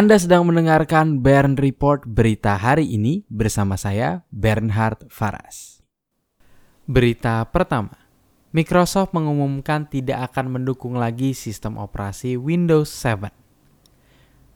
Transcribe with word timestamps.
Anda 0.00 0.16
sedang 0.16 0.48
mendengarkan 0.48 1.20
Bern 1.20 1.60
Report 1.60 2.08
berita 2.08 2.56
hari 2.56 2.88
ini 2.88 3.20
bersama 3.28 3.76
saya 3.76 4.24
Bernhard 4.32 5.04
Faras. 5.12 5.84
Berita 6.88 7.44
pertama, 7.44 7.92
Microsoft 8.48 9.12
mengumumkan 9.12 9.84
tidak 9.84 10.32
akan 10.32 10.56
mendukung 10.56 10.96
lagi 10.96 11.36
sistem 11.36 11.76
operasi 11.76 12.40
Windows 12.40 12.88
7. 12.88 13.28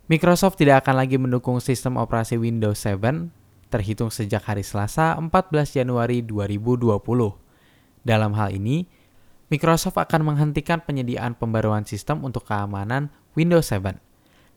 Microsoft 0.09 0.57
tidak 0.57 0.81
akan 0.81 1.05
lagi 1.05 1.21
mendukung 1.21 1.61
sistem 1.61 2.01
operasi 2.01 2.41
Windows 2.41 2.81
7 2.81 3.29
terhitung 3.69 4.09
sejak 4.09 4.49
hari 4.49 4.65
Selasa 4.65 5.13
14 5.21 5.29
Januari 5.77 6.25
2020. 6.25 6.89
Dalam 8.01 8.33
hal 8.33 8.49
ini, 8.49 8.89
Microsoft 9.53 10.01
akan 10.01 10.25
menghentikan 10.25 10.81
penyediaan 10.81 11.37
pembaruan 11.37 11.85
sistem 11.85 12.25
untuk 12.25 12.49
keamanan 12.49 13.13
Windows 13.37 13.69
7 13.69 14.14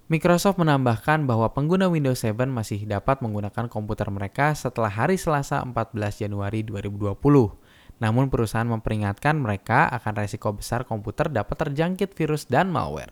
Microsoft 0.07 0.55
menambahkan 0.55 1.27
bahwa 1.27 1.51
pengguna 1.51 1.91
Windows 1.91 2.23
7 2.23 2.47
masih 2.47 2.87
dapat 2.87 3.19
menggunakan 3.19 3.67
komputer 3.67 4.07
mereka 4.07 4.55
setelah 4.55 4.87
hari 4.87 5.19
Selasa 5.19 5.59
14 5.59 6.23
Januari 6.23 6.63
2020. 6.63 7.19
Namun 7.99 8.31
perusahaan 8.31 8.63
memperingatkan 8.63 9.35
mereka 9.35 9.91
akan 9.91 10.13
resiko 10.15 10.55
besar 10.55 10.87
komputer 10.87 11.27
dapat 11.27 11.59
terjangkit 11.59 12.15
virus 12.15 12.47
dan 12.47 12.71
malware. 12.71 13.11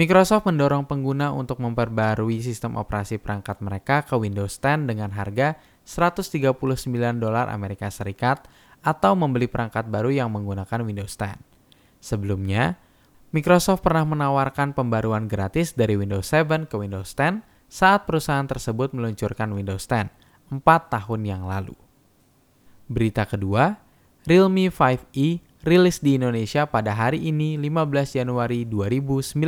Microsoft 0.00 0.48
mendorong 0.48 0.88
pengguna 0.88 1.36
untuk 1.36 1.60
memperbarui 1.60 2.40
sistem 2.40 2.80
operasi 2.80 3.20
perangkat 3.20 3.60
mereka 3.60 4.00
ke 4.08 4.16
Windows 4.16 4.56
10 4.56 4.88
dengan 4.88 5.12
harga 5.12 5.60
139 5.84 6.48
dolar 7.20 7.52
Amerika 7.52 7.92
Serikat 7.92 8.48
atau 8.80 9.12
membeli 9.12 9.52
perangkat 9.52 9.84
baru 9.92 10.08
yang 10.08 10.32
menggunakan 10.32 10.80
Windows 10.80 11.12
10. 11.20 11.36
Sebelumnya, 12.00 12.80
Microsoft 13.32 13.80
pernah 13.80 14.04
menawarkan 14.04 14.76
pembaruan 14.76 15.24
gratis 15.24 15.72
dari 15.72 15.96
Windows 15.96 16.28
7 16.28 16.68
ke 16.68 16.76
Windows 16.76 17.16
10 17.16 17.40
saat 17.64 18.04
perusahaan 18.04 18.44
tersebut 18.44 18.92
meluncurkan 18.92 19.56
Windows 19.56 19.88
10 19.88 20.12
4 20.52 20.60
tahun 20.92 21.20
yang 21.24 21.48
lalu. 21.48 21.72
Berita 22.92 23.24
kedua, 23.24 23.80
Realme 24.28 24.68
5e 24.68 25.40
rilis 25.64 26.04
di 26.04 26.20
Indonesia 26.20 26.68
pada 26.68 26.92
hari 26.92 27.24
ini 27.24 27.56
15 27.56 28.20
Januari 28.20 28.68
2019. 28.68 29.40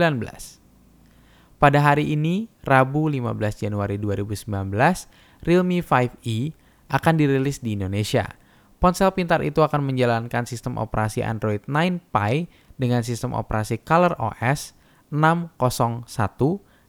Pada 1.61 1.79
hari 1.85 2.17
ini, 2.17 2.49
Rabu 2.65 3.13
15 3.13 3.69
Januari 3.69 4.01
2019, 4.01 4.49
Realme 5.45 5.85
5e 5.85 6.57
akan 6.89 7.15
dirilis 7.21 7.61
di 7.61 7.77
Indonesia. 7.77 8.33
Ponsel 8.81 9.13
pintar 9.13 9.45
itu 9.45 9.61
akan 9.61 9.85
menjalankan 9.85 10.49
sistem 10.49 10.81
operasi 10.81 11.21
Android 11.21 11.61
9 11.69 12.01
Pie 12.09 12.49
dengan 12.81 13.07
sistem 13.07 13.35
operasi 13.37 13.83
Color 13.83 14.19
OS 14.19 14.75
601 15.13 16.07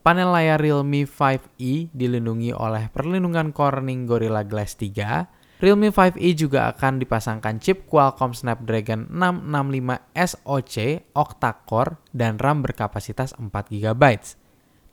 Panel 0.00 0.32
layar 0.32 0.56
Realme 0.56 1.04
5e 1.04 1.92
dilindungi 1.92 2.56
oleh 2.56 2.88
perlindungan 2.88 3.52
Corning 3.52 4.08
Gorilla 4.08 4.40
Glass 4.48 4.80
3. 4.80 5.60
Realme 5.60 5.92
5e 5.92 6.24
juga 6.32 6.72
akan 6.72 7.04
dipasangkan 7.04 7.60
chip 7.60 7.84
Qualcomm 7.84 8.32
Snapdragon 8.32 9.12
665 9.12 10.00
SoC 10.16 10.76
octa-core 11.12 12.00
dan 12.16 12.40
RAM 12.40 12.64
berkapasitas 12.64 13.36
4 13.36 13.52
GB. 13.68 14.02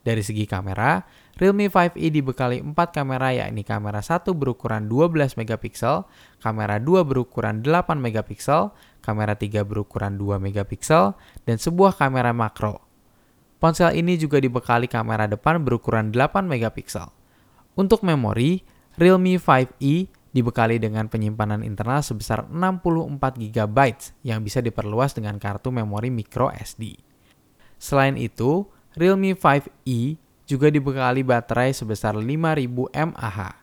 Dari 0.08 0.24
segi 0.24 0.48
kamera, 0.48 1.04
Realme 1.36 1.68
5e 1.68 2.08
dibekali 2.08 2.64
4 2.64 2.96
kamera 2.96 3.36
yakni 3.36 3.68
kamera 3.68 4.00
1 4.00 4.24
berukuran 4.32 4.88
12 4.88 5.36
megapiksel, 5.36 6.08
kamera 6.40 6.80
2 6.80 7.04
berukuran 7.04 7.60
8 7.60 8.00
megapiksel, 8.00 8.72
kamera 9.04 9.36
3 9.36 9.68
berukuran 9.68 10.16
2 10.16 10.40
megapiksel, 10.40 11.12
dan 11.44 11.60
sebuah 11.60 12.00
kamera 12.00 12.32
makro. 12.32 12.88
Ponsel 13.60 14.00
ini 14.00 14.16
juga 14.16 14.40
dibekali 14.40 14.88
kamera 14.88 15.28
depan 15.28 15.60
berukuran 15.68 16.16
8 16.16 16.48
megapiksel. 16.48 17.12
Untuk 17.76 18.08
memori, 18.08 18.64
Realme 18.96 19.36
5e 19.36 20.08
dibekali 20.32 20.80
dengan 20.80 21.12
penyimpanan 21.12 21.68
internal 21.68 22.00
sebesar 22.00 22.48
64 22.48 23.44
GB 23.44 23.78
yang 24.24 24.40
bisa 24.40 24.64
diperluas 24.64 25.20
dengan 25.20 25.36
kartu 25.36 25.68
memori 25.70 26.10
micro 26.10 26.48
SD. 26.48 26.96
Selain 27.76 28.16
itu, 28.16 28.66
Realme 28.98 29.38
5e 29.38 30.18
juga 30.50 30.74
dibekali 30.74 31.22
baterai 31.22 31.70
sebesar 31.70 32.18
5000 32.18 32.90
mAh. 32.90 33.54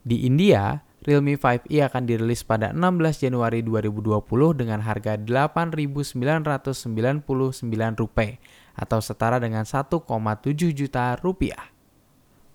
Di 0.00 0.24
India, 0.24 0.80
Realme 1.04 1.36
5e 1.36 1.84
akan 1.84 2.08
dirilis 2.08 2.40
pada 2.40 2.72
16 2.72 3.28
Januari 3.28 3.60
2020 3.60 4.16
dengan 4.56 4.80
harga 4.80 5.20
Rp8.999 5.20 7.20
atau 8.80 8.98
setara 9.04 9.36
dengan 9.36 9.68
1,7 9.68 10.00
juta 10.72 11.20
rupiah. 11.20 11.68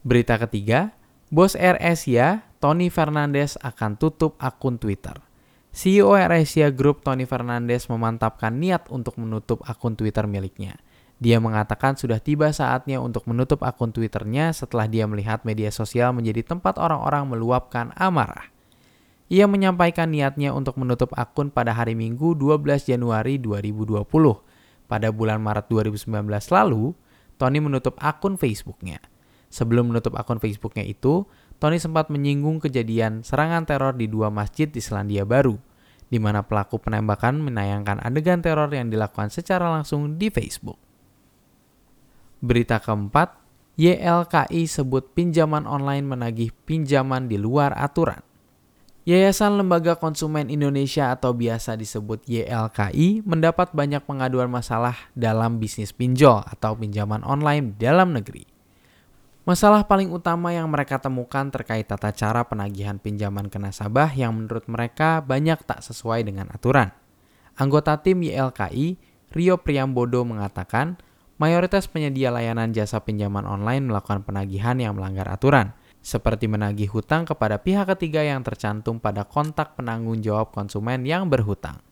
Berita 0.01 0.41
ketiga, 0.41 0.89
bos 1.29 1.53
Air 1.53 1.77
Asia, 1.77 2.49
Tony 2.57 2.89
Fernandes 2.89 3.61
akan 3.61 4.01
tutup 4.01 4.41
akun 4.41 4.81
Twitter. 4.81 5.21
CEO 5.69 6.17
Air 6.17 6.41
Asia 6.41 6.73
Group 6.73 7.05
Tony 7.05 7.29
Fernandes 7.29 7.85
memantapkan 7.93 8.57
niat 8.57 8.89
untuk 8.89 9.21
menutup 9.21 9.61
akun 9.69 9.93
Twitter 9.93 10.25
miliknya. 10.25 10.81
Dia 11.23 11.39
mengatakan 11.39 11.95
sudah 11.95 12.19
tiba 12.19 12.51
saatnya 12.51 12.99
untuk 12.99 13.23
menutup 13.31 13.63
akun 13.63 13.95
Twitternya 13.95 14.51
setelah 14.51 14.91
dia 14.91 15.07
melihat 15.07 15.47
media 15.47 15.71
sosial 15.71 16.11
menjadi 16.11 16.43
tempat 16.43 16.75
orang-orang 16.75 17.31
meluapkan 17.31 17.95
amarah. 17.95 18.51
Ia 19.31 19.47
menyampaikan 19.47 20.11
niatnya 20.11 20.51
untuk 20.51 20.75
menutup 20.75 21.15
akun 21.15 21.47
pada 21.47 21.71
hari 21.71 21.95
Minggu 21.95 22.35
12 22.35 22.91
Januari 22.91 23.39
2020. 23.39 24.03
Pada 24.91 25.07
bulan 25.15 25.39
Maret 25.39 25.71
2019 25.71 26.27
lalu, 26.51 26.91
Tony 27.39 27.63
menutup 27.63 27.95
akun 28.03 28.35
Facebooknya. 28.35 28.99
Sebelum 29.47 29.95
menutup 29.95 30.19
akun 30.19 30.43
Facebooknya 30.43 30.83
itu, 30.83 31.23
Tony 31.55 31.79
sempat 31.79 32.11
menyinggung 32.11 32.59
kejadian 32.59 33.23
serangan 33.23 33.63
teror 33.63 33.95
di 33.95 34.11
dua 34.11 34.27
masjid 34.27 34.67
di 34.67 34.83
Selandia 34.83 35.23
Baru, 35.23 35.55
di 36.11 36.19
mana 36.19 36.43
pelaku 36.43 36.83
penembakan 36.83 37.39
menayangkan 37.39 38.03
adegan 38.03 38.43
teror 38.43 38.67
yang 38.75 38.91
dilakukan 38.91 39.31
secara 39.31 39.71
langsung 39.71 40.19
di 40.19 40.27
Facebook. 40.27 40.82
Berita 42.43 42.83
keempat, 42.83 43.39
YLKI 43.79 44.67
sebut 44.67 45.15
pinjaman 45.15 45.63
online 45.63 46.03
menagih 46.03 46.51
pinjaman 46.67 47.31
di 47.31 47.39
luar 47.39 47.71
aturan. 47.71 48.19
Yayasan 49.07 49.55
Lembaga 49.55 49.95
Konsumen 49.95 50.51
Indonesia 50.51 51.15
atau 51.15 51.31
biasa 51.31 51.79
disebut 51.79 52.27
YLKI 52.27 53.23
mendapat 53.23 53.71
banyak 53.71 54.03
pengaduan 54.03 54.51
masalah 54.51 54.95
dalam 55.15 55.55
bisnis 55.55 55.95
pinjol 55.95 56.43
atau 56.43 56.75
pinjaman 56.75 57.23
online 57.23 57.79
dalam 57.79 58.11
negeri. 58.11 58.43
Masalah 59.47 59.87
paling 59.87 60.11
utama 60.11 60.51
yang 60.51 60.67
mereka 60.67 60.99
temukan 60.99 61.47
terkait 61.47 61.87
tata 61.87 62.11
cara 62.11 62.43
penagihan 62.43 62.99
pinjaman 62.99 63.47
ke 63.47 63.55
nasabah 63.55 64.11
yang 64.15 64.35
menurut 64.35 64.67
mereka 64.67 65.23
banyak 65.23 65.63
tak 65.63 65.79
sesuai 65.79 66.27
dengan 66.27 66.51
aturan. 66.51 66.91
Anggota 67.55 67.99
tim 68.03 68.19
YLKI, 68.19 68.99
Rio 69.31 69.59
Priambodo 69.59 70.27
mengatakan, 70.27 70.99
mayoritas 71.43 71.91
penyedia 71.91 72.31
layanan 72.31 72.71
jasa 72.71 73.03
pinjaman 73.03 73.43
online 73.43 73.91
melakukan 73.91 74.23
penagihan 74.23 74.79
yang 74.79 74.95
melanggar 74.95 75.27
aturan, 75.27 75.75
seperti 75.99 76.47
menagih 76.47 76.87
hutang 76.87 77.27
kepada 77.27 77.59
pihak 77.59 77.91
ketiga 77.91 78.23
yang 78.23 78.47
tercantum 78.47 79.03
pada 79.03 79.27
kontak 79.27 79.75
penanggung 79.75 80.23
jawab 80.23 80.55
konsumen 80.55 81.03
yang 81.03 81.27
berhutang. 81.27 81.83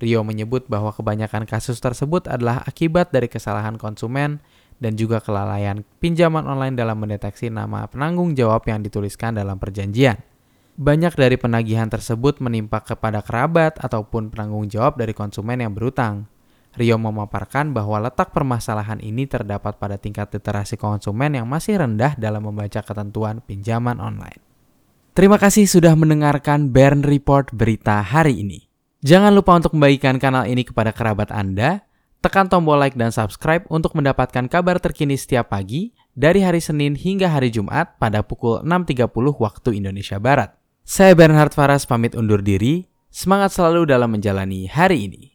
Rio 0.00 0.26
menyebut 0.26 0.66
bahwa 0.66 0.90
kebanyakan 0.90 1.46
kasus 1.46 1.78
tersebut 1.78 2.26
adalah 2.26 2.64
akibat 2.66 3.14
dari 3.14 3.30
kesalahan 3.30 3.78
konsumen 3.78 4.42
dan 4.80 4.96
juga 4.96 5.20
kelalaian 5.20 5.84
pinjaman 6.00 6.48
online 6.48 6.74
dalam 6.74 6.96
mendeteksi 6.96 7.52
nama 7.52 7.84
penanggung 7.86 8.32
jawab 8.32 8.64
yang 8.64 8.80
dituliskan 8.80 9.36
dalam 9.36 9.60
perjanjian. 9.60 10.16
Banyak 10.80 11.12
dari 11.18 11.36
penagihan 11.36 11.92
tersebut 11.92 12.40
menimpa 12.40 12.80
kepada 12.80 13.20
kerabat 13.20 13.76
ataupun 13.76 14.32
penanggung 14.32 14.64
jawab 14.72 14.96
dari 14.96 15.12
konsumen 15.12 15.60
yang 15.60 15.76
berhutang. 15.76 16.29
Rio 16.78 16.94
memaparkan 16.98 17.74
bahwa 17.74 17.98
letak 17.98 18.30
permasalahan 18.30 19.02
ini 19.02 19.26
terdapat 19.26 19.78
pada 19.82 19.98
tingkat 19.98 20.30
literasi 20.30 20.78
konsumen 20.78 21.34
yang 21.34 21.46
masih 21.50 21.82
rendah 21.82 22.14
dalam 22.14 22.46
membaca 22.46 22.78
ketentuan 22.78 23.42
pinjaman 23.42 23.98
online. 23.98 24.38
Terima 25.10 25.42
kasih 25.42 25.66
sudah 25.66 25.98
mendengarkan 25.98 26.70
Bern 26.70 27.02
Report 27.02 27.50
berita 27.50 27.98
hari 27.98 28.46
ini. 28.46 28.70
Jangan 29.02 29.34
lupa 29.34 29.58
untuk 29.58 29.74
membagikan 29.74 30.22
kanal 30.22 30.46
ini 30.46 30.62
kepada 30.62 30.94
kerabat 30.94 31.34
Anda, 31.34 31.82
tekan 32.22 32.46
tombol 32.46 32.78
like 32.78 32.94
dan 32.94 33.10
subscribe 33.10 33.66
untuk 33.66 33.96
mendapatkan 33.98 34.46
kabar 34.46 34.78
terkini 34.78 35.18
setiap 35.18 35.50
pagi 35.50 35.90
dari 36.14 36.44
hari 36.44 36.62
Senin 36.62 36.94
hingga 36.94 37.32
hari 37.32 37.50
Jumat 37.50 37.98
pada 37.98 38.22
pukul 38.22 38.62
6.30 38.62 39.10
waktu 39.40 39.68
Indonesia 39.80 40.20
Barat. 40.22 40.54
Saya 40.86 41.18
Bernhard 41.18 41.50
Faras 41.56 41.88
pamit 41.88 42.14
undur 42.14 42.44
diri, 42.44 42.86
semangat 43.10 43.56
selalu 43.56 43.90
dalam 43.90 44.14
menjalani 44.14 44.70
hari 44.70 45.10
ini. 45.10 45.29